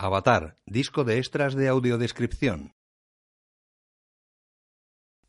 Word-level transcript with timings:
Avatar, 0.00 0.54
disco 0.64 1.02
de 1.02 1.18
extras 1.18 1.56
de 1.56 1.66
audiodescripción. 1.66 2.72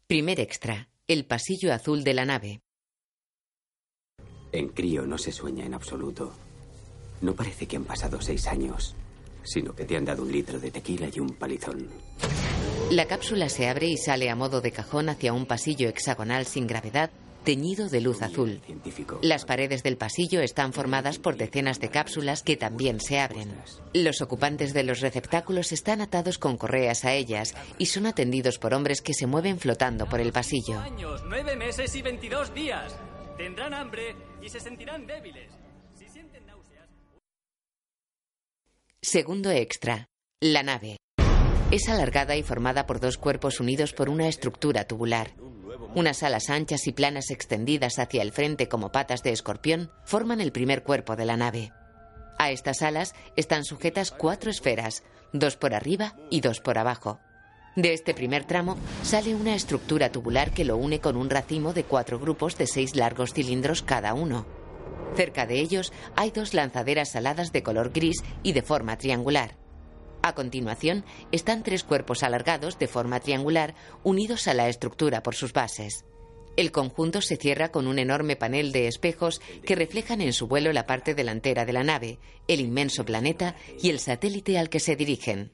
Primer 0.05 0.39
extra. 0.39 0.89
El 1.07 1.25
pasillo 1.25 1.73
azul 1.73 2.03
de 2.03 2.13
la 2.13 2.25
nave. 2.25 2.61
En 4.51 4.69
crío 4.69 5.07
no 5.07 5.17
se 5.17 5.31
sueña 5.31 5.65
en 5.65 5.73
absoluto. 5.73 6.35
No 7.21 7.33
parece 7.33 7.65
que 7.65 7.77
han 7.77 7.83
pasado 7.83 8.21
seis 8.21 8.45
años, 8.45 8.95
sino 9.41 9.73
que 9.73 9.85
te 9.85 9.97
han 9.97 10.05
dado 10.05 10.21
un 10.21 10.31
litro 10.31 10.59
de 10.59 10.69
tequila 10.69 11.09
y 11.11 11.19
un 11.19 11.33
palizón. 11.33 11.87
La 12.91 13.07
cápsula 13.07 13.49
se 13.49 13.67
abre 13.67 13.87
y 13.87 13.97
sale 13.97 14.29
a 14.29 14.35
modo 14.35 14.61
de 14.61 14.71
cajón 14.71 15.09
hacia 15.09 15.33
un 15.33 15.47
pasillo 15.47 15.89
hexagonal 15.89 16.45
sin 16.45 16.67
gravedad 16.67 17.09
teñido 17.43 17.89
de 17.89 18.01
luz 18.01 18.21
azul. 18.21 18.61
Las 19.21 19.45
paredes 19.45 19.83
del 19.83 19.97
pasillo 19.97 20.41
están 20.41 20.73
formadas 20.73 21.19
por 21.19 21.37
decenas 21.37 21.79
de 21.79 21.89
cápsulas 21.89 22.43
que 22.43 22.57
también 22.57 22.99
se 22.99 23.19
abren. 23.19 23.55
Los 23.93 24.21
ocupantes 24.21 24.73
de 24.73 24.83
los 24.83 24.99
receptáculos 24.99 25.71
están 25.71 26.01
atados 26.01 26.37
con 26.37 26.57
correas 26.57 27.05
a 27.05 27.13
ellas 27.13 27.55
y 27.77 27.87
son 27.87 28.05
atendidos 28.05 28.59
por 28.59 28.73
hombres 28.73 29.01
que 29.01 29.13
se 29.13 29.27
mueven 29.27 29.59
flotando 29.59 30.07
por 30.07 30.19
el 30.19 30.31
pasillo. 30.31 30.79
años, 30.79 31.23
nueve 31.27 31.55
meses 31.55 31.95
y 31.95 32.01
22 32.01 32.53
días. 32.53 32.95
Tendrán 33.37 33.73
hambre 33.73 34.15
y 34.41 34.49
se 34.49 34.59
sentirán 34.59 35.07
débiles. 35.07 35.51
Si 35.97 36.07
sienten 36.09 36.45
náuseas... 36.45 36.89
Segundo 39.01 39.49
extra. 39.51 40.09
La 40.41 40.63
nave. 40.63 40.97
Es 41.71 41.87
alargada 41.87 42.35
y 42.35 42.43
formada 42.43 42.85
por 42.85 42.99
dos 42.99 43.17
cuerpos 43.17 43.59
unidos 43.59 43.93
por 43.93 44.09
una 44.09 44.27
estructura 44.27 44.85
tubular. 44.85 45.31
Unas 45.95 46.23
alas 46.23 46.49
anchas 46.49 46.87
y 46.87 46.91
planas 46.91 47.31
extendidas 47.31 47.99
hacia 47.99 48.21
el 48.21 48.31
frente 48.31 48.67
como 48.67 48.91
patas 48.91 49.23
de 49.23 49.31
escorpión 49.31 49.91
forman 50.03 50.41
el 50.41 50.51
primer 50.51 50.83
cuerpo 50.83 51.15
de 51.15 51.25
la 51.25 51.37
nave. 51.37 51.71
A 52.37 52.51
estas 52.51 52.81
alas 52.81 53.13
están 53.35 53.65
sujetas 53.65 54.11
cuatro 54.11 54.49
esferas, 54.49 55.03
dos 55.33 55.57
por 55.57 55.73
arriba 55.73 56.15
y 56.29 56.41
dos 56.41 56.61
por 56.61 56.77
abajo. 56.77 57.19
De 57.75 57.93
este 57.93 58.13
primer 58.13 58.45
tramo 58.45 58.77
sale 59.03 59.35
una 59.35 59.55
estructura 59.55 60.11
tubular 60.11 60.51
que 60.51 60.65
lo 60.65 60.77
une 60.77 60.99
con 60.99 61.15
un 61.15 61.29
racimo 61.29 61.73
de 61.73 61.83
cuatro 61.83 62.19
grupos 62.19 62.57
de 62.57 62.67
seis 62.67 62.95
largos 62.95 63.33
cilindros 63.33 63.83
cada 63.83 64.13
uno. 64.13 64.45
Cerca 65.15 65.45
de 65.45 65.59
ellos 65.59 65.91
hay 66.15 66.31
dos 66.31 66.53
lanzaderas 66.53 67.15
aladas 67.15 67.51
de 67.51 67.63
color 67.63 67.91
gris 67.91 68.23
y 68.43 68.53
de 68.53 68.61
forma 68.61 68.97
triangular. 68.97 69.55
A 70.21 70.35
continuación 70.35 71.05
están 71.31 71.63
tres 71.63 71.83
cuerpos 71.83 72.23
alargados 72.23 72.77
de 72.77 72.87
forma 72.87 73.19
triangular 73.19 73.75
unidos 74.03 74.47
a 74.47 74.53
la 74.53 74.67
estructura 74.67 75.23
por 75.23 75.35
sus 75.35 75.53
bases. 75.53 76.05
El 76.57 76.71
conjunto 76.71 77.21
se 77.21 77.37
cierra 77.37 77.71
con 77.71 77.87
un 77.87 77.99
enorme 77.99 78.35
panel 78.35 78.73
de 78.73 78.87
espejos 78.87 79.39
que 79.65 79.75
reflejan 79.75 80.19
en 80.19 80.33
su 80.33 80.47
vuelo 80.47 80.73
la 80.73 80.85
parte 80.85 81.15
delantera 81.15 81.63
de 81.65 81.73
la 81.73 81.83
nave, 81.83 82.19
el 82.47 82.59
inmenso 82.59 83.05
planeta 83.05 83.55
y 83.81 83.89
el 83.89 83.99
satélite 83.99 84.59
al 84.59 84.69
que 84.69 84.81
se 84.81 84.97
dirigen. 84.97 85.53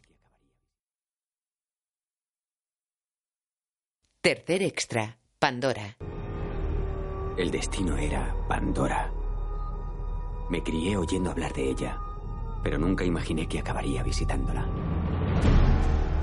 Tercer 4.21 4.63
extra. 4.63 5.19
Pandora. 5.37 5.97
El 7.37 7.51
destino 7.51 7.97
era 7.97 8.35
Pandora. 8.47 9.13
Me 10.49 10.63
crié 10.63 10.97
oyendo 10.97 11.29
hablar 11.29 11.53
de 11.53 11.69
ella, 11.69 11.99
pero 12.65 12.79
nunca 12.79 13.05
imaginé 13.05 13.47
que 13.47 13.59
acabaría 13.59 14.01
visitándola. 14.01 14.67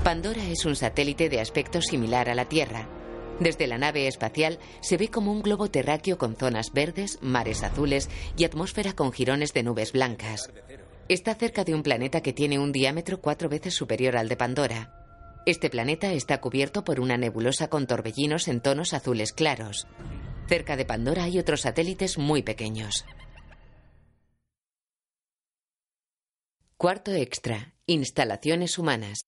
Pandora 0.03 0.43
es 0.43 0.65
un 0.65 0.75
satélite 0.75 1.29
de 1.29 1.39
aspecto 1.39 1.81
similar 1.81 2.29
a 2.29 2.35
la 2.35 2.49
Tierra. 2.49 2.89
Desde 3.39 3.65
la 3.65 3.77
nave 3.77 4.07
espacial 4.07 4.59
se 4.81 4.97
ve 4.97 5.07
como 5.07 5.31
un 5.31 5.41
globo 5.41 5.71
terráqueo 5.71 6.17
con 6.17 6.35
zonas 6.35 6.73
verdes, 6.73 7.17
mares 7.21 7.63
azules 7.63 8.09
y 8.35 8.43
atmósfera 8.43 8.91
con 8.91 9.13
jirones 9.13 9.53
de 9.53 9.63
nubes 9.63 9.93
blancas. 9.93 10.51
Está 11.07 11.33
cerca 11.35 11.63
de 11.63 11.75
un 11.75 11.81
planeta 11.81 12.19
que 12.19 12.33
tiene 12.33 12.59
un 12.59 12.73
diámetro 12.73 13.21
cuatro 13.21 13.47
veces 13.47 13.73
superior 13.73 14.17
al 14.17 14.27
de 14.27 14.35
Pandora. 14.35 14.91
Este 15.45 15.69
planeta 15.69 16.11
está 16.11 16.41
cubierto 16.41 16.83
por 16.83 16.99
una 16.99 17.15
nebulosa 17.15 17.69
con 17.69 17.87
torbellinos 17.87 18.49
en 18.49 18.59
tonos 18.59 18.93
azules 18.93 19.31
claros. 19.31 19.87
Cerca 20.49 20.75
de 20.75 20.83
Pandora 20.83 21.23
hay 21.23 21.39
otros 21.39 21.61
satélites 21.61 22.17
muy 22.17 22.43
pequeños. 22.43 23.05
Cuarto 26.83 27.13
extra. 27.13 27.75
Instalaciones 27.87 28.77
humanas. 28.77 29.25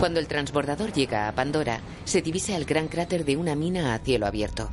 Cuando 0.00 0.20
el 0.20 0.26
transbordador 0.26 0.94
llega 0.94 1.28
a 1.28 1.34
Pandora, 1.34 1.82
se 2.06 2.22
divisa 2.22 2.56
el 2.56 2.64
gran 2.64 2.88
cráter 2.88 3.26
de 3.26 3.36
una 3.36 3.54
mina 3.54 3.92
a 3.92 3.98
cielo 3.98 4.24
abierto. 4.24 4.70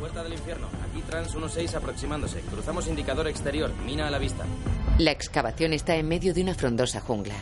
Puerta 0.00 0.24
del 0.24 0.32
infierno. 0.32 0.68
Aquí 0.88 1.02
trans 1.02 1.30
16 1.34 1.74
aproximándose. 1.74 2.40
Cruzamos 2.40 2.88
indicador 2.88 3.28
exterior. 3.28 3.70
Mina 3.84 4.08
a 4.08 4.10
la 4.10 4.18
vista. 4.18 4.46
La 4.96 5.10
excavación 5.10 5.74
está 5.74 5.94
en 5.96 6.08
medio 6.08 6.32
de 6.32 6.40
una 6.40 6.54
frondosa 6.54 7.00
jungla. 7.00 7.36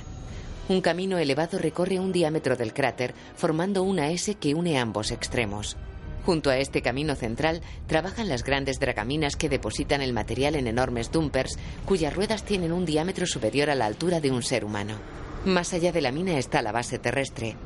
Un 0.69 0.81
camino 0.81 1.19
elevado 1.19 1.59
recorre 1.59 1.99
un 1.99 2.13
diámetro 2.13 2.57
del 2.57 2.73
cráter, 2.73 3.15
formando 3.37 3.83
una 3.83 4.11
S 4.11 4.35
que 4.37 4.55
une 4.55 4.79
ambos 4.79 5.11
extremos. 5.11 5.77
Junto 6.25 6.51
a 6.51 6.59
este 6.59 6.83
camino 6.83 7.17
central 7.17 7.63
trabajan 7.89 8.29
las 8.29 8.45
grandes 8.45 8.79
dragaminas 8.79 9.35
que 9.35 9.49
depositan 9.49 10.03
el 10.03 10.13
material 10.13 10.55
en 10.55 10.69
enormes 10.69 11.11
dumpers, 11.11 11.59
cuyas 11.85 12.15
ruedas 12.15 12.45
tienen 12.45 12.73
un 12.73 12.85
diámetro 12.85 13.27
superior 13.27 13.71
a 13.71 13.75
la 13.75 13.87
altura 13.87 14.21
de 14.21 14.31
un 14.31 14.43
ser 14.43 14.65
humano. 14.65 14.95
Más 15.45 15.73
allá 15.75 15.91
de 15.91 16.01
la 16.01 16.13
mina 16.13 16.39
está 16.39 16.63
la 16.63 16.71
base 16.71 17.01
terrestre. 17.01 17.57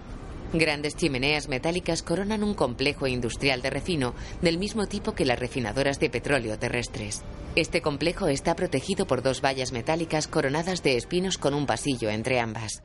Grandes 0.52 0.96
chimeneas 0.96 1.48
metálicas 1.48 2.02
coronan 2.02 2.44
un 2.44 2.54
complejo 2.54 3.06
industrial 3.06 3.62
de 3.62 3.70
refino 3.70 4.14
del 4.42 4.58
mismo 4.58 4.86
tipo 4.86 5.12
que 5.12 5.24
las 5.24 5.38
refinadoras 5.38 5.98
de 5.98 6.08
petróleo 6.08 6.58
terrestres. 6.58 7.22
Este 7.56 7.82
complejo 7.82 8.28
está 8.28 8.54
protegido 8.54 9.06
por 9.06 9.22
dos 9.22 9.40
vallas 9.40 9.72
metálicas 9.72 10.28
coronadas 10.28 10.82
de 10.82 10.96
espinos 10.96 11.38
con 11.38 11.54
un 11.54 11.66
pasillo 11.66 12.10
entre 12.10 12.38
ambas. 12.38 12.82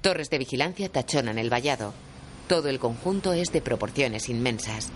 Torres 0.00 0.30
de 0.30 0.38
vigilancia 0.38 0.88
tachonan 0.88 1.38
el 1.38 1.52
vallado. 1.52 1.92
Todo 2.48 2.68
el 2.68 2.78
conjunto 2.78 3.32
es 3.32 3.52
de 3.52 3.60
proporciones 3.60 4.28
inmensas. 4.28 4.90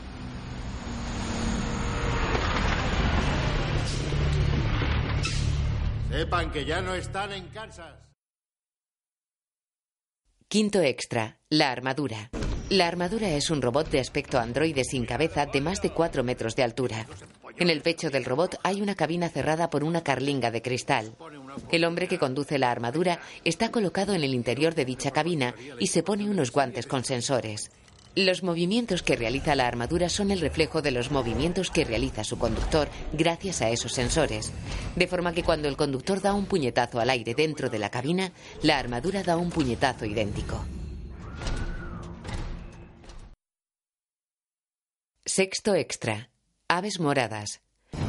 Sepan 6.10 6.50
que 6.50 6.64
ya 6.64 6.80
no 6.80 6.94
están 6.94 7.32
en 7.32 7.46
Kansas. 7.48 8.05
Quinto 10.48 10.80
extra. 10.80 11.40
La 11.50 11.72
armadura. 11.72 12.30
La 12.70 12.86
armadura 12.86 13.30
es 13.30 13.50
un 13.50 13.60
robot 13.60 13.90
de 13.90 13.98
aspecto 13.98 14.38
androide 14.38 14.84
sin 14.84 15.04
cabeza 15.04 15.46
de 15.46 15.60
más 15.60 15.82
de 15.82 15.90
4 15.90 16.22
metros 16.22 16.54
de 16.54 16.62
altura. 16.62 17.04
En 17.58 17.68
el 17.68 17.82
pecho 17.82 18.10
del 18.10 18.24
robot 18.24 18.60
hay 18.62 18.80
una 18.80 18.94
cabina 18.94 19.28
cerrada 19.28 19.70
por 19.70 19.82
una 19.82 20.04
carlinga 20.04 20.52
de 20.52 20.62
cristal. 20.62 21.16
El 21.72 21.84
hombre 21.84 22.06
que 22.06 22.20
conduce 22.20 22.60
la 22.60 22.70
armadura 22.70 23.18
está 23.44 23.72
colocado 23.72 24.14
en 24.14 24.22
el 24.22 24.34
interior 24.34 24.76
de 24.76 24.84
dicha 24.84 25.10
cabina 25.10 25.52
y 25.80 25.88
se 25.88 26.04
pone 26.04 26.30
unos 26.30 26.52
guantes 26.52 26.86
con 26.86 27.04
sensores. 27.04 27.72
Los 28.16 28.42
movimientos 28.42 29.02
que 29.02 29.14
realiza 29.14 29.54
la 29.54 29.66
armadura 29.66 30.08
son 30.08 30.30
el 30.30 30.40
reflejo 30.40 30.80
de 30.80 30.90
los 30.90 31.10
movimientos 31.10 31.70
que 31.70 31.84
realiza 31.84 32.24
su 32.24 32.38
conductor 32.38 32.88
gracias 33.12 33.60
a 33.60 33.68
esos 33.68 33.92
sensores. 33.92 34.54
De 34.96 35.06
forma 35.06 35.34
que 35.34 35.42
cuando 35.42 35.68
el 35.68 35.76
conductor 35.76 36.22
da 36.22 36.32
un 36.32 36.46
puñetazo 36.46 36.98
al 36.98 37.10
aire 37.10 37.34
dentro 37.34 37.68
de 37.68 37.78
la 37.78 37.90
cabina, 37.90 38.32
la 38.62 38.78
armadura 38.78 39.22
da 39.22 39.36
un 39.36 39.50
puñetazo 39.50 40.06
idéntico. 40.06 40.64
Sexto 45.26 45.74
extra. 45.74 46.30
Aves 46.68 46.98
moradas. 46.98 47.60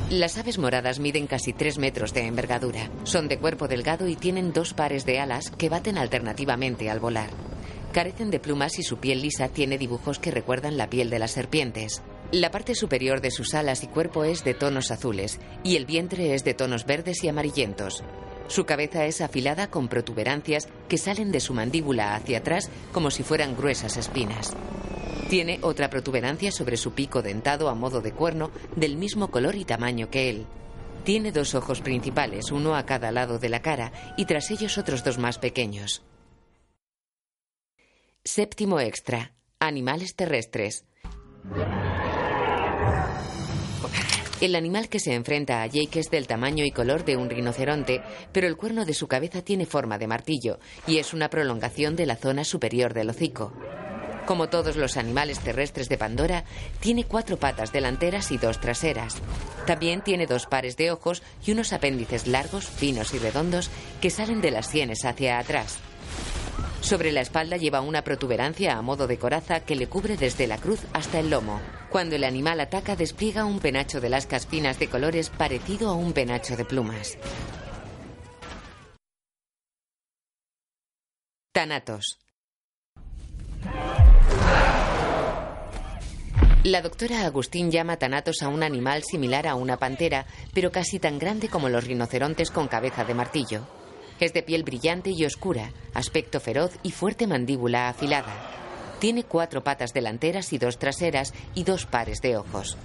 Las 0.09 0.37
aves 0.37 0.57
moradas 0.57 0.99
miden 0.99 1.27
casi 1.27 1.51
3 1.51 1.79
metros 1.79 2.13
de 2.13 2.27
envergadura. 2.27 2.89
Son 3.03 3.27
de 3.27 3.39
cuerpo 3.39 3.67
delgado 3.67 4.07
y 4.07 4.15
tienen 4.15 4.53
dos 4.53 4.73
pares 4.73 5.05
de 5.05 5.19
alas 5.19 5.51
que 5.51 5.67
baten 5.67 5.97
alternativamente 5.97 6.89
al 6.89 7.01
volar. 7.01 7.46
Carecen 7.91 8.29
de 8.29 8.39
plumas 8.39 8.77
y 8.79 8.83
su 8.83 8.97
piel 8.97 9.21
lisa 9.21 9.47
tiene 9.49 9.77
dibujos 9.77 10.19
que 10.19 10.31
recuerdan 10.31 10.77
la 10.77 10.89
piel 10.89 11.09
de 11.09 11.19
las 11.19 11.31
serpientes. 11.31 12.03
La 12.31 12.51
parte 12.51 12.75
superior 12.75 13.21
de 13.21 13.31
sus 13.31 13.53
alas 13.53 13.83
y 13.83 13.87
cuerpo 13.87 14.25
es 14.25 14.43
de 14.43 14.53
tonos 14.53 14.91
azules 14.91 15.39
y 15.63 15.77
el 15.77 15.85
vientre 15.85 16.35
es 16.35 16.43
de 16.43 16.53
tonos 16.53 16.85
verdes 16.85 17.23
y 17.23 17.29
amarillentos. 17.29 18.03
Su 18.47 18.65
cabeza 18.65 19.05
es 19.05 19.21
afilada 19.21 19.69
con 19.69 19.87
protuberancias 19.87 20.67
que 20.87 20.97
salen 20.97 21.31
de 21.31 21.39
su 21.39 21.53
mandíbula 21.53 22.15
hacia 22.15 22.39
atrás 22.39 22.69
como 22.91 23.11
si 23.11 23.23
fueran 23.23 23.55
gruesas 23.55 23.97
espinas. 23.97 24.55
Tiene 25.29 25.59
otra 25.61 25.89
protuberancia 25.89 26.51
sobre 26.51 26.77
su 26.77 26.91
pico 26.93 27.21
dentado 27.21 27.67
a 27.69 27.75
modo 27.75 28.01
de 28.01 28.11
cuerno 28.11 28.51
del 28.75 28.95
mismo 28.95 29.29
color 29.29 29.55
y 29.55 29.65
tamaño 29.65 30.09
que 30.09 30.29
él. 30.29 30.45
Tiene 31.03 31.31
dos 31.31 31.55
ojos 31.55 31.81
principales, 31.81 32.51
uno 32.51 32.75
a 32.75 32.85
cada 32.85 33.11
lado 33.11 33.39
de 33.39 33.49
la 33.49 33.61
cara, 33.61 33.91
y 34.17 34.25
tras 34.25 34.51
ellos 34.51 34.77
otros 34.77 35.03
dos 35.03 35.17
más 35.17 35.37
pequeños. 35.37 36.03
Séptimo 38.27 38.81
extra. 38.81 39.31
Animales 39.57 40.13
terrestres. 40.13 40.83
El 44.41 44.53
animal 44.57 44.89
que 44.89 44.99
se 44.99 45.13
enfrenta 45.13 45.61
a 45.61 45.67
Jake 45.67 46.01
es 46.01 46.11
del 46.11 46.27
tamaño 46.27 46.65
y 46.65 46.71
color 46.71 47.05
de 47.05 47.15
un 47.15 47.29
rinoceronte, 47.29 48.01
pero 48.33 48.47
el 48.47 48.57
cuerno 48.57 48.83
de 48.83 48.93
su 48.93 49.07
cabeza 49.07 49.43
tiene 49.43 49.65
forma 49.65 49.97
de 49.97 50.07
martillo 50.07 50.59
y 50.85 50.97
es 50.97 51.13
una 51.13 51.29
prolongación 51.29 51.95
de 51.95 52.05
la 52.05 52.17
zona 52.17 52.43
superior 52.43 52.93
del 52.93 53.11
hocico. 53.11 53.53
Como 54.25 54.49
todos 54.49 54.75
los 54.75 54.97
animales 54.97 55.39
terrestres 55.39 55.87
de 55.87 55.97
Pandora, 55.97 56.43
tiene 56.81 57.05
cuatro 57.05 57.37
patas 57.37 57.71
delanteras 57.71 58.33
y 58.33 58.37
dos 58.37 58.59
traseras. 58.59 59.15
También 59.65 60.01
tiene 60.01 60.27
dos 60.27 60.47
pares 60.47 60.75
de 60.75 60.91
ojos 60.91 61.23
y 61.45 61.53
unos 61.53 61.71
apéndices 61.71 62.27
largos, 62.27 62.65
finos 62.65 63.13
y 63.13 63.19
redondos 63.19 63.69
que 64.01 64.09
salen 64.09 64.41
de 64.41 64.51
las 64.51 64.67
sienes 64.67 65.05
hacia 65.05 65.39
atrás. 65.39 65.79
Sobre 66.81 67.11
la 67.11 67.21
espalda 67.21 67.57
lleva 67.57 67.81
una 67.81 68.03
protuberancia 68.03 68.77
a 68.77 68.81
modo 68.81 69.07
de 69.07 69.17
coraza 69.17 69.61
que 69.61 69.75
le 69.75 69.87
cubre 69.87 70.15
desde 70.15 70.47
la 70.47 70.57
cruz 70.57 70.79
hasta 70.93 71.19
el 71.19 71.29
lomo. 71.29 71.59
Cuando 71.89 72.15
el 72.15 72.23
animal 72.23 72.59
ataca 72.59 72.95
despliega 72.95 73.45
un 73.45 73.59
penacho 73.59 73.99
de 73.99 74.09
lascas 74.09 74.47
finas 74.47 74.79
de 74.79 74.87
colores 74.87 75.29
parecido 75.29 75.89
a 75.89 75.93
un 75.93 76.13
penacho 76.13 76.55
de 76.55 76.65
plumas. 76.65 77.17
Tanatos. 81.51 82.19
La 86.63 86.81
doctora 86.81 87.25
Agustín 87.25 87.71
llama 87.71 87.97
tanatos 87.97 88.43
a 88.43 88.49
un 88.49 88.61
animal 88.61 89.03
similar 89.03 89.47
a 89.47 89.55
una 89.55 89.77
pantera, 89.77 90.25
pero 90.53 90.71
casi 90.71 90.99
tan 90.99 91.17
grande 91.17 91.47
como 91.47 91.69
los 91.69 91.85
rinocerontes 91.85 92.51
con 92.51 92.67
cabeza 92.67 93.05
de 93.05 93.13
martillo. 93.13 93.76
Es 94.19 94.33
de 94.33 94.43
piel 94.43 94.63
brillante 94.63 95.11
y 95.11 95.25
oscura, 95.25 95.71
aspecto 95.93 96.39
feroz 96.39 96.71
y 96.83 96.91
fuerte 96.91 97.27
mandíbula 97.27 97.89
afilada. 97.89 98.33
Tiene 98.99 99.23
cuatro 99.23 99.63
patas 99.63 99.93
delanteras 99.93 100.53
y 100.53 100.57
dos 100.57 100.79
traseras 100.79 101.33
y 101.53 101.63
dos 101.63 101.85
pares 101.85 102.21
de 102.21 102.37
ojos. 102.37 102.77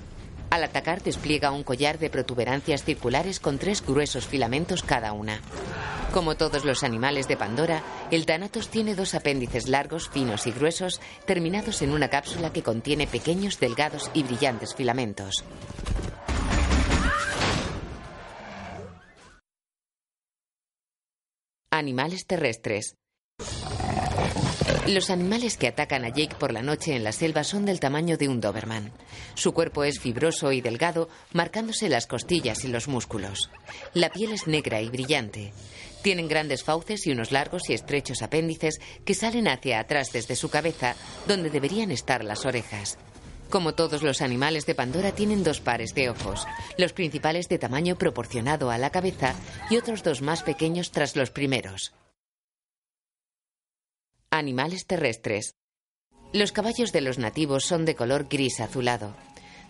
Al 0.51 0.65
atacar 0.65 1.03
despliega 1.03 1.51
un 1.51 1.63
collar 1.63 1.99
de 1.99 2.11
protuberancias 2.11 2.85
circulares 2.85 3.41
con 3.41 3.59
tres 3.59 3.83
gruesos 3.85 4.27
filamentos 4.27 4.83
cada 4.83 5.15
una. 5.15 5.41
Como 6.13 6.35
todos 6.35 6.67
los 6.67 6.85
animales 6.85 7.27
de 7.27 7.39
Pandora, 7.39 7.83
el 8.11 8.27
Thanatos 8.27 8.69
tiene 8.69 8.95
dos 8.95 9.15
apéndices 9.15 9.67
largos, 9.67 10.11
finos 10.11 10.47
y 10.47 10.51
gruesos, 10.51 11.01
terminados 11.25 11.81
en 11.81 11.93
una 11.93 12.11
cápsula 12.11 12.53
que 12.53 12.63
contiene 12.63 13.07
pequeños, 13.07 13.59
delgados 13.59 14.11
y 14.13 14.23
brillantes 14.23 14.75
filamentos. 14.75 15.43
Animales 21.75 22.27
terrestres. 22.27 22.99
Los 24.87 25.09
animales 25.09 25.57
que 25.57 25.69
atacan 25.69 26.05
a 26.05 26.11
Jake 26.11 26.37
por 26.39 26.53
la 26.53 26.61
noche 26.61 26.95
en 26.95 27.03
la 27.03 27.13
selva 27.13 27.45
son 27.45 27.65
del 27.65 27.81
tamaño 27.81 28.19
de 28.19 28.29
un 28.29 28.43
Doberman. 28.43 28.93
Su 29.33 29.55
cuerpo 29.55 29.83
es 29.83 29.99
fibroso 29.99 30.53
y 30.53 30.61
delgado, 30.61 31.09
marcándose 31.33 31.89
las 31.89 32.07
costillas 32.07 32.63
y 32.65 32.69
los 32.69 32.89
músculos. 32.89 33.51
La 33.95 34.11
piel 34.11 34.33
es 34.33 34.47
negra 34.47 34.83
y 34.83 34.91
brillante. 34.91 35.55
Tienen 36.03 36.29
grandes 36.29 36.63
fauces 36.63 37.07
y 37.07 37.13
unos 37.13 37.33
largos 37.33 37.63
y 37.71 37.73
estrechos 37.73 38.21
apéndices 38.21 38.79
que 39.07 39.15
salen 39.15 39.49
hacia 39.49 39.81
atrás 39.81 40.13
desde 40.13 40.37
su 40.37 40.51
cabeza, 40.51 40.95
donde 41.27 41.49
deberían 41.49 41.91
estar 41.91 42.23
las 42.23 42.45
orejas. 42.45 42.99
Como 43.53 43.75
todos 43.75 44.03
los 44.03 44.23
animales 44.23 44.65
de 44.65 44.75
Pandora, 44.75 45.13
tienen 45.13 45.45
dos 45.45 45.61
pares 45.61 45.95
de 45.95 46.09
ojos, 46.09 46.47
los 46.79 46.95
principales 46.95 47.51
de 47.51 47.59
tamaño 47.59 47.99
proporcionado 47.99 48.71
a 48.71 48.79
la 48.79 48.89
cabeza 48.89 49.35
y 49.69 49.77
otros 49.77 50.03
dos 50.03 50.23
más 50.23 50.43
pequeños 50.43 50.91
tras 50.91 51.17
los 51.17 51.31
primeros. 51.31 51.93
Animales 54.31 54.87
terrestres. 54.87 55.55
Los 56.33 56.51
caballos 56.51 56.93
de 56.93 57.03
los 57.03 57.19
nativos 57.19 57.65
son 57.65 57.85
de 57.85 57.95
color 57.95 58.27
gris 58.31 58.59
azulado. 58.59 59.15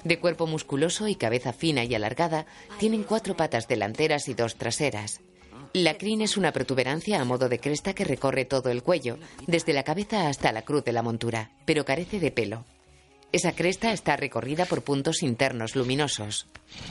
De 0.05 0.21
cuerpo 0.21 0.47
musculoso 0.47 1.09
y 1.09 1.17
cabeza 1.17 1.53
fina 1.53 1.83
y 1.83 1.93
alargada, 1.97 2.47
tienen 2.79 3.03
cuatro 3.03 3.37
patas 3.37 3.67
delanteras 3.67 4.29
y 4.29 4.35
dos 4.35 4.55
traseras. 4.55 5.21
La 5.73 5.99
crin 5.99 6.21
es 6.21 6.37
una 6.37 6.53
protuberancia 6.53 7.21
a 7.21 7.25
modo 7.25 7.49
de 7.49 7.59
cresta 7.59 7.95
que 7.95 8.05
recorre 8.05 8.45
todo 8.45 8.71
el 8.71 8.85
cuello, 8.85 9.19
desde 9.49 9.73
la 9.73 9.83
cabeza 9.83 10.29
hasta 10.29 10.53
la 10.53 10.63
cruz 10.63 10.85
de 10.85 10.93
la 10.93 11.03
montura, 11.03 11.51
pero 11.65 11.85
carece 11.85 12.21
de 12.21 12.31
pelo. 12.31 12.65
Esa 13.33 13.53
cresta 13.53 13.93
está 13.93 14.17
recorrida 14.17 14.67
por 14.67 14.83
puntos 14.83 15.23
internos 15.23 15.75
luminosos. 15.75 16.47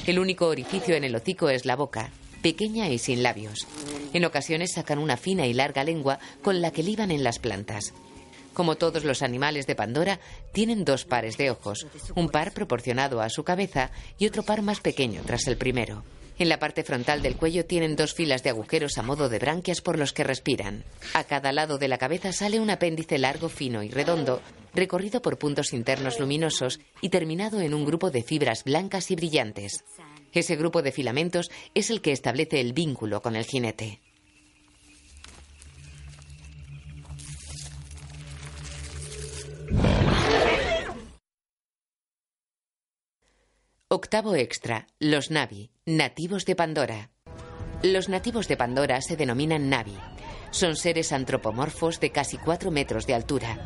El 0.07 0.17
único 0.17 0.47
orificio 0.47 0.95
en 0.95 1.03
el 1.03 1.15
hocico 1.15 1.49
es 1.49 1.65
la 1.65 1.75
boca, 1.75 2.09
pequeña 2.41 2.89
y 2.89 2.97
sin 2.97 3.21
labios. 3.21 3.67
En 4.13 4.25
ocasiones 4.25 4.73
sacan 4.73 4.97
una 4.97 5.17
fina 5.17 5.45
y 5.45 5.53
larga 5.53 5.83
lengua 5.83 6.17
con 6.41 6.59
la 6.61 6.71
que 6.71 6.81
liban 6.81 7.11
en 7.11 7.23
las 7.23 7.37
plantas. 7.37 7.93
Como 8.55 8.75
todos 8.75 9.05
los 9.05 9.21
animales 9.21 9.67
de 9.67 9.75
Pandora, 9.75 10.19
tienen 10.51 10.83
dos 10.83 11.05
pares 11.05 11.37
de 11.37 11.51
ojos, 11.51 11.85
un 12.15 12.29
par 12.29 12.53
proporcionado 12.53 13.21
a 13.21 13.29
su 13.29 13.43
cabeza 13.43 13.91
y 14.17 14.25
otro 14.25 14.43
par 14.43 14.61
más 14.61 14.81
pequeño 14.81 15.21
tras 15.25 15.47
el 15.47 15.57
primero. 15.57 16.03
En 16.39 16.49
la 16.49 16.59
parte 16.59 16.83
frontal 16.83 17.21
del 17.21 17.35
cuello 17.35 17.65
tienen 17.65 17.95
dos 17.95 18.13
filas 18.13 18.43
de 18.43 18.49
agujeros 18.49 18.97
a 18.97 19.03
modo 19.03 19.29
de 19.29 19.39
branquias 19.39 19.81
por 19.81 19.99
los 19.99 20.13
que 20.13 20.23
respiran. 20.23 20.83
A 21.13 21.23
cada 21.23 21.51
lado 21.51 21.77
de 21.77 21.87
la 21.87 21.97
cabeza 21.97 22.31
sale 22.33 22.59
un 22.59 22.69
apéndice 22.69 23.17
largo, 23.19 23.47
fino 23.49 23.83
y 23.83 23.89
redondo, 23.89 24.41
recorrido 24.73 25.21
por 25.21 25.37
puntos 25.37 25.73
internos 25.73 26.19
luminosos 26.19 26.79
y 27.01 27.09
terminado 27.09 27.61
en 27.61 27.73
un 27.73 27.85
grupo 27.85 28.09
de 28.09 28.23
fibras 28.23 28.63
blancas 28.63 29.11
y 29.11 29.15
brillantes. 29.15 29.83
Ese 30.33 30.55
grupo 30.55 30.81
de 30.81 30.91
filamentos 30.91 31.51
es 31.73 31.89
el 31.89 32.01
que 32.01 32.11
establece 32.11 32.59
el 32.59 32.73
vínculo 32.73 33.21
con 33.21 33.35
el 33.35 33.45
jinete. 33.45 33.99
Octavo 44.03 44.33
extra. 44.33 44.87
Los 44.99 45.29
Navi, 45.29 45.69
nativos 45.85 46.45
de 46.45 46.55
Pandora. 46.55 47.11
Los 47.83 48.09
nativos 48.09 48.47
de 48.47 48.57
Pandora 48.57 48.99
se 48.99 49.15
denominan 49.15 49.69
Navi. 49.69 49.95
Son 50.49 50.75
seres 50.75 51.11
antropomorfos 51.11 51.99
de 51.99 52.11
casi 52.11 52.39
4 52.39 52.71
metros 52.71 53.05
de 53.05 53.13
altura. 53.13 53.59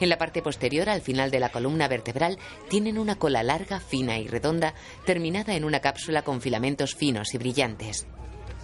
En 0.00 0.08
la 0.08 0.18
parte 0.18 0.42
posterior, 0.42 0.88
al 0.88 1.02
final 1.02 1.30
de 1.30 1.38
la 1.38 1.50
columna 1.50 1.86
vertebral, 1.86 2.36
tienen 2.68 2.98
una 2.98 3.14
cola 3.14 3.44
larga, 3.44 3.78
fina 3.78 4.18
y 4.18 4.26
redonda, 4.26 4.74
terminada 5.04 5.54
en 5.54 5.64
una 5.64 5.78
cápsula 5.78 6.22
con 6.22 6.40
filamentos 6.40 6.96
finos 6.96 7.32
y 7.34 7.38
brillantes. 7.38 8.08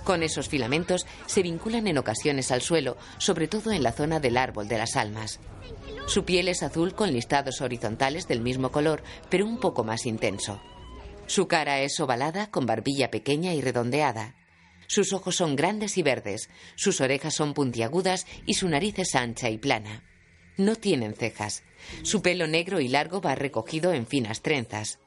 Con 0.02 0.24
esos 0.24 0.48
filamentos 0.48 1.06
se 1.26 1.42
vinculan 1.42 1.86
en 1.86 1.98
ocasiones 1.98 2.50
al 2.50 2.62
suelo, 2.62 2.96
sobre 3.18 3.46
todo 3.46 3.70
en 3.70 3.84
la 3.84 3.92
zona 3.92 4.18
del 4.18 4.36
árbol 4.36 4.66
de 4.66 4.78
las 4.78 4.96
almas. 4.96 5.38
Su 6.06 6.24
piel 6.24 6.48
es 6.48 6.64
azul 6.64 6.96
con 6.96 7.12
listados 7.12 7.60
horizontales 7.60 8.26
del 8.26 8.40
mismo 8.40 8.72
color, 8.72 9.04
pero 9.30 9.46
un 9.46 9.60
poco 9.60 9.84
más 9.84 10.04
intenso. 10.04 10.60
Su 11.26 11.48
cara 11.48 11.80
es 11.80 11.98
ovalada, 12.00 12.50
con 12.50 12.66
barbilla 12.66 13.10
pequeña 13.10 13.54
y 13.54 13.60
redondeada. 13.60 14.36
Sus 14.86 15.12
ojos 15.12 15.36
son 15.36 15.56
grandes 15.56 15.96
y 15.96 16.02
verdes, 16.02 16.50
sus 16.76 17.00
orejas 17.00 17.34
son 17.34 17.54
puntiagudas 17.54 18.26
y 18.44 18.54
su 18.54 18.68
nariz 18.68 18.98
es 18.98 19.14
ancha 19.14 19.48
y 19.48 19.56
plana. 19.56 20.04
No 20.58 20.76
tienen 20.76 21.14
cejas. 21.14 21.62
Su 22.02 22.20
pelo 22.20 22.46
negro 22.46 22.80
y 22.80 22.88
largo 22.88 23.20
va 23.20 23.34
recogido 23.34 23.92
en 23.92 24.06
finas 24.06 24.42
trenzas. 24.42 24.98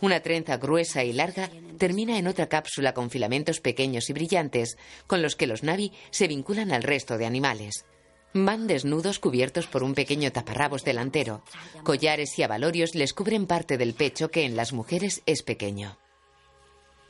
Una 0.00 0.20
trenza 0.20 0.56
gruesa 0.56 1.04
y 1.04 1.12
larga 1.12 1.50
termina 1.78 2.18
en 2.18 2.26
otra 2.26 2.48
cápsula 2.48 2.94
con 2.94 3.10
filamentos 3.10 3.60
pequeños 3.60 4.10
y 4.10 4.12
brillantes, 4.12 4.76
con 5.06 5.22
los 5.22 5.36
que 5.36 5.46
los 5.46 5.62
Navi 5.62 5.92
se 6.10 6.28
vinculan 6.28 6.72
al 6.72 6.82
resto 6.82 7.18
de 7.18 7.26
animales. 7.26 7.84
Van 8.32 8.68
desnudos 8.68 9.18
cubiertos 9.18 9.66
por 9.66 9.82
un 9.82 9.94
pequeño 9.94 10.30
taparrabos 10.30 10.84
delantero. 10.84 11.42
Collares 11.82 12.38
y 12.38 12.44
abalorios 12.44 12.94
les 12.94 13.12
cubren 13.12 13.46
parte 13.46 13.76
del 13.76 13.94
pecho 13.94 14.30
que 14.30 14.44
en 14.44 14.54
las 14.54 14.72
mujeres 14.72 15.22
es 15.26 15.42
pequeño. 15.42 15.98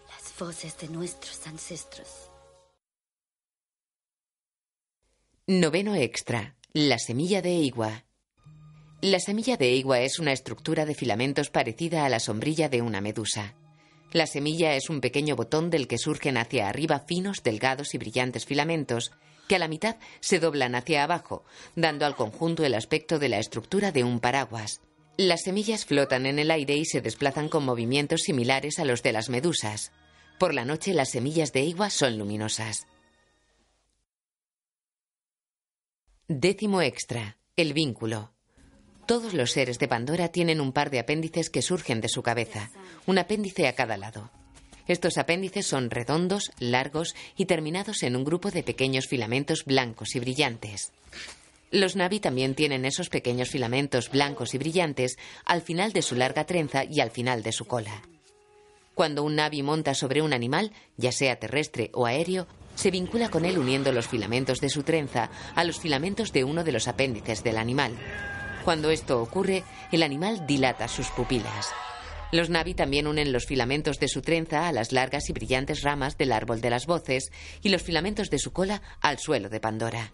Las 0.09 0.39
voces 0.39 0.79
de 0.79 0.89
nuestros 0.89 1.47
ancestros. 1.47 2.31
Noveno 5.47 5.95
extra. 5.95 6.57
La 6.73 6.99
semilla 6.99 7.43
de 7.43 7.53
igua. 7.53 8.05
La 9.03 9.19
semilla 9.19 9.57
de 9.59 9.73
igua 9.73 10.01
es 10.01 10.19
una 10.19 10.33
estructura 10.33 10.87
de 10.87 10.95
filamentos 10.95 11.51
parecida 11.51 12.07
a 12.07 12.09
la 12.09 12.21
sombrilla 12.21 12.71
de 12.71 12.81
una 12.81 13.01
medusa. 13.03 13.55
La 14.13 14.27
semilla 14.27 14.75
es 14.75 14.89
un 14.89 15.01
pequeño 15.01 15.37
botón 15.37 15.69
del 15.69 15.87
que 15.87 15.99
surgen 15.99 16.37
hacia 16.37 16.69
arriba 16.69 17.01
finos, 17.01 17.43
delgados 17.43 17.95
y 17.95 17.99
brillantes 17.99 18.47
filamentos 18.47 19.13
que 19.51 19.57
a 19.57 19.59
la 19.59 19.67
mitad 19.67 19.97
se 20.21 20.39
doblan 20.39 20.77
hacia 20.77 21.03
abajo, 21.03 21.45
dando 21.75 22.07
al 22.07 22.15
conjunto 22.15 22.65
el 22.65 22.73
aspecto 22.73 23.19
de 23.19 23.29
la 23.29 23.41
estructura 23.41 23.91
de 23.91 24.05
un 24.05 24.21
paraguas. 24.21 24.81
Las 25.17 25.41
semillas 25.43 25.85
flotan 25.85 26.27
en 26.27 26.39
el 26.39 26.53
aire 26.53 26.77
y 26.77 26.85
se 26.85 27.01
desplazan 27.01 27.49
con 27.49 27.65
movimientos 27.65 28.21
similares 28.21 28.79
a 28.79 28.85
los 28.85 29.03
de 29.03 29.11
las 29.11 29.29
medusas. 29.29 29.91
Por 30.39 30.55
la 30.55 30.65
noche 30.65 30.95
las 30.95 31.11
semillas 31.11 31.53
de 31.53 31.63
igua 31.65 31.91
son 31.91 32.17
luminosas. 32.17 32.87
Décimo 36.29 36.81
extra. 36.81 37.37
El 37.57 37.73
vínculo. 37.73 38.33
Todos 39.05 39.35
los 39.35 39.51
seres 39.51 39.81
de 39.81 39.89
Pandora 39.89 40.29
tienen 40.29 40.61
un 40.61 40.73
par 40.73 40.91
de 40.91 41.01
apéndices 41.01 41.51
que 41.51 41.61
surgen 41.61 42.01
de 42.01 42.09
su 42.09 42.23
cabeza, 42.23 42.71
un 43.05 43.19
apéndice 43.19 43.67
a 43.67 43.75
cada 43.75 43.97
lado. 43.97 44.31
Estos 44.91 45.19
apéndices 45.19 45.69
son 45.69 45.89
redondos, 45.89 46.51
largos 46.59 47.15
y 47.37 47.45
terminados 47.45 48.03
en 48.03 48.17
un 48.17 48.25
grupo 48.25 48.51
de 48.51 48.65
pequeños 48.65 49.07
filamentos 49.07 49.65
blancos 49.65 50.17
y 50.17 50.19
brillantes. 50.19 50.91
Los 51.71 51.95
Navi 51.95 52.19
también 52.19 52.57
tienen 52.57 52.85
esos 52.85 53.09
pequeños 53.09 53.51
filamentos 53.51 54.11
blancos 54.11 54.53
y 54.53 54.59
brillantes 54.59 55.17
al 55.45 55.63
final 55.63 55.93
de 55.93 56.03
su 56.03 56.17
larga 56.17 56.45
trenza 56.45 56.83
y 56.83 56.99
al 56.99 57.13
final 57.13 57.45
de 57.45 57.53
su 57.53 57.67
cola. 57.67 58.03
Cuando 58.97 59.23
un 59.23 59.37
Navi 59.37 59.63
monta 59.63 59.95
sobre 59.95 60.23
un 60.23 60.33
animal, 60.33 60.73
ya 60.97 61.13
sea 61.13 61.37
terrestre 61.37 61.93
o 61.95 62.07
aéreo, 62.07 62.49
se 62.75 62.91
vincula 62.91 63.29
con 63.29 63.45
él 63.45 63.61
uniendo 63.61 63.93
los 63.93 64.09
filamentos 64.09 64.61
de 64.61 64.71
su 64.71 64.83
trenza 64.83 65.31
a 65.55 65.63
los 65.63 65.79
filamentos 65.79 66.33
de 66.33 66.43
uno 66.43 66.65
de 66.65 66.73
los 66.73 66.89
apéndices 66.89 67.45
del 67.45 67.59
animal. 67.59 67.97
Cuando 68.65 68.91
esto 68.91 69.23
ocurre, 69.23 69.63
el 69.93 70.03
animal 70.03 70.49
dilata 70.49 70.89
sus 70.89 71.11
pupilas. 71.11 71.69
Los 72.33 72.49
Navi 72.49 72.75
también 72.75 73.07
unen 73.07 73.33
los 73.33 73.47
filamentos 73.47 73.99
de 73.99 74.09
su 74.09 74.23
trenza 74.23 74.69
a 74.69 74.73
las 74.73 74.93
largas 74.93 75.29
y 75.29 75.33
brillantes 75.33 75.83
ramas 75.83 76.17
del 76.17 76.33
árbol 76.33 76.61
de 76.61 76.71
las 76.71 76.87
voces 76.87 77.33
y 77.63 77.71
los 77.71 77.83
filamentos 77.83 78.31
de 78.31 78.39
su 78.39 78.53
cola 78.53 78.83
al 79.01 79.19
suelo 79.19 79.49
de 79.49 79.61
Pandora. 79.61 80.13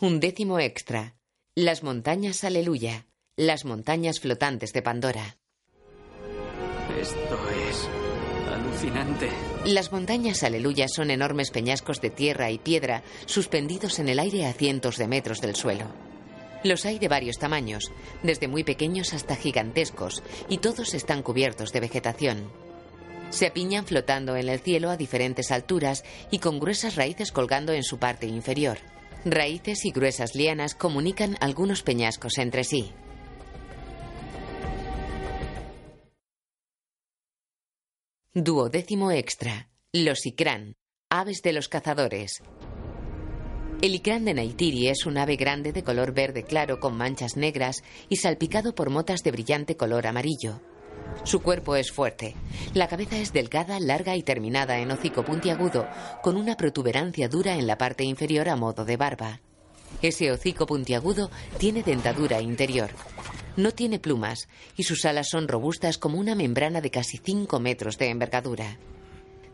Un 0.00 0.20
décimo 0.20 0.58
extra. 0.58 1.16
Las 1.54 1.82
montañas 1.82 2.44
Aleluya. 2.44 3.06
Las 3.36 3.64
montañas 3.64 4.20
flotantes 4.20 4.72
de 4.72 4.82
Pandora. 4.82 5.38
Esto 6.98 7.38
es 7.68 7.88
alucinante. 8.50 9.28
Las 9.66 9.92
montañas 9.92 10.42
Aleluya 10.44 10.86
son 10.88 11.10
enormes 11.10 11.50
peñascos 11.50 12.00
de 12.00 12.10
tierra 12.10 12.50
y 12.50 12.58
piedra 12.58 13.02
suspendidos 13.26 13.98
en 13.98 14.08
el 14.08 14.18
aire 14.18 14.46
a 14.46 14.52
cientos 14.52 14.96
de 14.96 15.08
metros 15.08 15.40
del 15.40 15.56
suelo. 15.56 16.07
Los 16.64 16.84
hay 16.86 16.98
de 16.98 17.08
varios 17.08 17.38
tamaños, 17.38 17.92
desde 18.22 18.48
muy 18.48 18.64
pequeños 18.64 19.14
hasta 19.14 19.36
gigantescos, 19.36 20.22
y 20.48 20.58
todos 20.58 20.94
están 20.94 21.22
cubiertos 21.22 21.72
de 21.72 21.80
vegetación. 21.80 22.50
Se 23.30 23.46
apiñan 23.46 23.86
flotando 23.86 24.36
en 24.36 24.48
el 24.48 24.58
cielo 24.58 24.90
a 24.90 24.96
diferentes 24.96 25.50
alturas 25.50 26.04
y 26.30 26.38
con 26.38 26.58
gruesas 26.58 26.96
raíces 26.96 27.30
colgando 27.30 27.72
en 27.72 27.84
su 27.84 27.98
parte 27.98 28.26
inferior. 28.26 28.78
Raíces 29.24 29.84
y 29.84 29.90
gruesas 29.90 30.34
lianas 30.34 30.74
comunican 30.74 31.36
algunos 31.40 31.82
peñascos 31.82 32.38
entre 32.38 32.64
sí. 32.64 32.92
Duodécimo 38.34 39.10
extra. 39.10 39.68
Los 39.92 40.24
icrán, 40.24 40.76
aves 41.10 41.42
de 41.42 41.52
los 41.52 41.68
cazadores. 41.68 42.42
El 43.80 43.94
icrán 43.94 44.24
de 44.24 44.34
Naitiri 44.34 44.88
es 44.88 45.06
un 45.06 45.18
ave 45.18 45.36
grande 45.36 45.72
de 45.72 45.84
color 45.84 46.12
verde 46.12 46.42
claro 46.42 46.80
con 46.80 46.96
manchas 46.96 47.36
negras 47.36 47.84
y 48.08 48.16
salpicado 48.16 48.74
por 48.74 48.90
motas 48.90 49.22
de 49.22 49.30
brillante 49.30 49.76
color 49.76 50.08
amarillo. 50.08 50.60
Su 51.22 51.40
cuerpo 51.42 51.76
es 51.76 51.92
fuerte. 51.92 52.34
La 52.74 52.88
cabeza 52.88 53.18
es 53.18 53.32
delgada, 53.32 53.78
larga 53.78 54.16
y 54.16 54.24
terminada 54.24 54.80
en 54.80 54.90
hocico 54.90 55.24
puntiagudo, 55.24 55.86
con 56.24 56.36
una 56.36 56.56
protuberancia 56.56 57.28
dura 57.28 57.54
en 57.54 57.68
la 57.68 57.78
parte 57.78 58.02
inferior 58.02 58.48
a 58.48 58.56
modo 58.56 58.84
de 58.84 58.96
barba. 58.96 59.40
Ese 60.02 60.32
hocico 60.32 60.66
puntiagudo 60.66 61.30
tiene 61.58 61.84
dentadura 61.84 62.40
interior. 62.40 62.90
No 63.56 63.70
tiene 63.70 64.00
plumas 64.00 64.48
y 64.76 64.82
sus 64.82 65.04
alas 65.04 65.28
son 65.28 65.46
robustas 65.46 65.98
como 65.98 66.18
una 66.18 66.34
membrana 66.34 66.80
de 66.80 66.90
casi 66.90 67.18
5 67.18 67.60
metros 67.60 67.96
de 67.96 68.08
envergadura. 68.08 68.76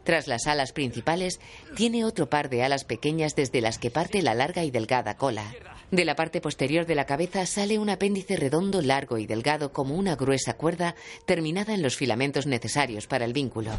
Tras 0.04 0.28
las 0.28 0.46
alas 0.46 0.72
principales, 0.72 1.40
tiene 1.74 2.04
otro 2.04 2.28
par 2.28 2.50
de 2.50 2.62
alas 2.62 2.84
pequeñas 2.84 3.34
desde 3.34 3.60
las 3.60 3.78
que 3.78 3.90
parte 3.90 4.22
la 4.22 4.34
larga 4.34 4.62
y 4.62 4.70
delgada 4.70 5.16
cola. 5.16 5.54
De 5.90 6.04
la 6.04 6.14
parte 6.14 6.40
posterior 6.40 6.86
de 6.86 6.94
la 6.94 7.06
cabeza 7.06 7.46
sale 7.46 7.78
un 7.78 7.88
apéndice 7.88 8.36
redondo, 8.36 8.82
largo 8.82 9.18
y 9.18 9.26
delgado 9.26 9.72
como 9.72 9.94
una 9.94 10.16
gruesa 10.16 10.54
cuerda 10.54 10.94
terminada 11.24 11.74
en 11.74 11.82
los 11.82 11.96
filamentos 11.96 12.46
necesarios 12.46 13.06
para 13.06 13.24
el 13.24 13.32
vínculo. 13.32 13.70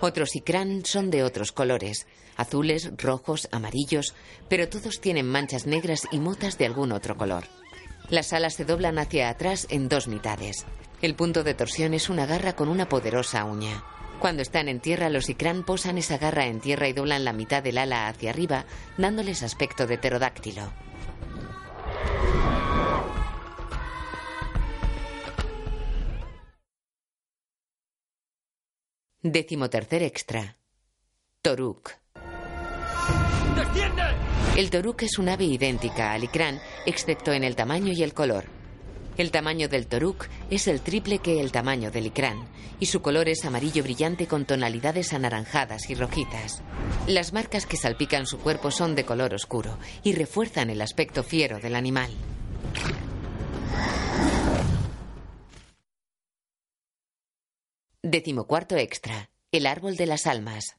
Otros 0.00 0.36
icrán 0.36 0.84
son 0.84 1.10
de 1.10 1.24
otros 1.24 1.52
colores, 1.52 2.06
azules, 2.36 2.90
rojos, 2.98 3.48
amarillos, 3.50 4.14
pero 4.48 4.68
todos 4.68 5.00
tienen 5.00 5.26
manchas 5.26 5.66
negras 5.66 6.02
y 6.12 6.18
motas 6.18 6.58
de 6.58 6.66
algún 6.66 6.92
otro 6.92 7.16
color. 7.16 7.44
Las 8.10 8.32
alas 8.32 8.54
se 8.54 8.64
doblan 8.64 8.98
hacia 8.98 9.30
atrás 9.30 9.66
en 9.70 9.88
dos 9.88 10.06
mitades. 10.06 10.66
El 11.02 11.14
punto 11.14 11.42
de 11.42 11.54
torsión 11.54 11.94
es 11.94 12.08
una 12.08 12.26
garra 12.26 12.54
con 12.54 12.68
una 12.68 12.88
poderosa 12.88 13.44
uña. 13.44 13.82
Cuando 14.20 14.42
están 14.42 14.68
en 14.68 14.80
tierra, 14.80 15.10
los 15.10 15.28
icrán 15.28 15.62
posan 15.62 15.98
esa 15.98 16.18
garra 16.18 16.46
en 16.46 16.60
tierra 16.60 16.88
y 16.88 16.92
doblan 16.92 17.24
la 17.24 17.32
mitad 17.32 17.62
del 17.62 17.78
ala 17.78 18.08
hacia 18.08 18.30
arriba, 18.30 18.64
dándoles 18.96 19.42
aspecto 19.42 19.86
de 19.86 19.98
pterodáctilo. 19.98 20.72
Décimo 29.22 29.68
tercer 29.68 30.02
extra. 30.02 30.56
Toruk. 31.42 31.90
El 34.56 34.70
toruk 34.70 35.02
es 35.02 35.18
un 35.18 35.28
ave 35.28 35.44
idéntica 35.44 36.12
al 36.12 36.24
icrán, 36.24 36.60
excepto 36.86 37.32
en 37.32 37.44
el 37.44 37.56
tamaño 37.56 37.92
y 37.92 38.02
el 38.02 38.14
color. 38.14 38.55
El 39.16 39.30
tamaño 39.30 39.68
del 39.68 39.86
toruk 39.86 40.26
es 40.50 40.68
el 40.68 40.82
triple 40.82 41.20
que 41.20 41.40
el 41.40 41.50
tamaño 41.50 41.90
del 41.90 42.06
icrán, 42.06 42.46
y 42.78 42.86
su 42.86 43.00
color 43.00 43.28
es 43.28 43.44
amarillo 43.46 43.82
brillante 43.82 44.26
con 44.26 44.44
tonalidades 44.44 45.14
anaranjadas 45.14 45.88
y 45.88 45.94
rojizas. 45.94 46.62
Las 47.06 47.32
marcas 47.32 47.64
que 47.64 47.78
salpican 47.78 48.26
su 48.26 48.38
cuerpo 48.38 48.70
son 48.70 48.94
de 48.94 49.04
color 49.04 49.32
oscuro 49.32 49.78
y 50.02 50.12
refuerzan 50.12 50.68
el 50.68 50.82
aspecto 50.82 51.22
fiero 51.22 51.58
del 51.58 51.76
animal. 51.76 52.10
Decimocuarto 58.02 58.76
extra. 58.76 59.30
El 59.50 59.66
árbol 59.66 59.96
de 59.96 60.06
las 60.06 60.26
almas. 60.26 60.76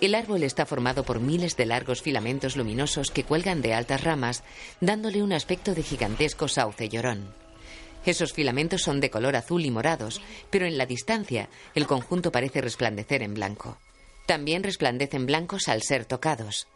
El 0.00 0.14
árbol 0.14 0.44
está 0.44 0.64
formado 0.64 1.02
por 1.02 1.18
miles 1.18 1.56
de 1.56 1.66
largos 1.66 2.02
filamentos 2.02 2.56
luminosos 2.56 3.10
que 3.10 3.24
cuelgan 3.24 3.62
de 3.62 3.74
altas 3.74 4.04
ramas, 4.04 4.44
dándole 4.80 5.24
un 5.24 5.32
aspecto 5.32 5.74
de 5.74 5.82
gigantesco 5.82 6.46
sauce 6.46 6.88
llorón. 6.88 7.34
Esos 8.06 8.32
filamentos 8.32 8.82
son 8.82 9.00
de 9.00 9.10
color 9.10 9.34
azul 9.34 9.64
y 9.64 9.72
morados, 9.72 10.22
pero 10.50 10.66
en 10.66 10.78
la 10.78 10.86
distancia 10.86 11.48
el 11.74 11.88
conjunto 11.88 12.30
parece 12.30 12.60
resplandecer 12.60 13.24
en 13.24 13.34
blanco. 13.34 13.76
También 14.26 14.62
resplandecen 14.62 15.26
blancos 15.26 15.66
al 15.66 15.82
ser 15.82 16.04
tocados. 16.04 16.68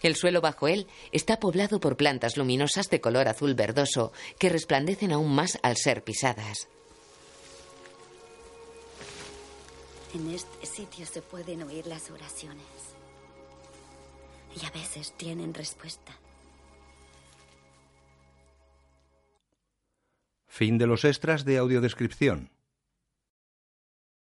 El 0.00 0.14
suelo 0.14 0.40
bajo 0.40 0.68
él 0.68 0.86
está 1.10 1.40
poblado 1.40 1.80
por 1.80 1.96
plantas 1.96 2.36
luminosas 2.36 2.88
de 2.90 3.00
color 3.00 3.26
azul 3.26 3.54
verdoso 3.54 4.12
que 4.38 4.50
resplandecen 4.50 5.10
aún 5.10 5.34
más 5.34 5.58
al 5.62 5.76
ser 5.76 6.04
pisadas. 6.04 6.68
En 10.14 10.30
este 10.30 10.66
sitio 10.66 11.04
se 11.04 11.20
pueden 11.20 11.62
oír 11.62 11.86
las 11.86 12.10
oraciones. 12.10 12.64
Y 14.60 14.64
a 14.64 14.70
veces 14.70 15.12
tienen 15.16 15.52
respuesta. 15.52 16.12
Fin 20.46 20.78
de 20.78 20.86
los 20.86 21.04
extras 21.04 21.44
de 21.44 21.58
audiodescripción. 21.58 22.50